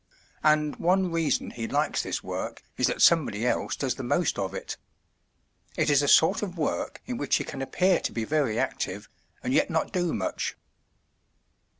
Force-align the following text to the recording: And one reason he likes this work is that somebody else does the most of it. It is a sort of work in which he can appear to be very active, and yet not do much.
And 0.43 0.77
one 0.77 1.11
reason 1.11 1.51
he 1.51 1.67
likes 1.67 2.01
this 2.01 2.23
work 2.23 2.63
is 2.75 2.87
that 2.87 3.03
somebody 3.03 3.45
else 3.45 3.75
does 3.75 3.93
the 3.93 4.03
most 4.03 4.39
of 4.39 4.51
it. 4.55 4.75
It 5.77 5.91
is 5.91 6.01
a 6.01 6.07
sort 6.07 6.41
of 6.41 6.57
work 6.57 7.03
in 7.05 7.17
which 7.19 7.35
he 7.35 7.43
can 7.43 7.61
appear 7.61 7.99
to 7.99 8.11
be 8.11 8.23
very 8.23 8.57
active, 8.57 9.07
and 9.43 9.53
yet 9.53 9.69
not 9.69 9.93
do 9.93 10.11
much. 10.11 10.57